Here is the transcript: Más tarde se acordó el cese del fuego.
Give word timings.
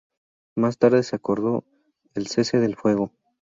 Más 0.55 0.79
tarde 0.79 1.03
se 1.03 1.15
acordó 1.15 1.63
el 2.15 2.25
cese 2.25 2.57
del 2.57 2.75
fuego. 2.75 3.11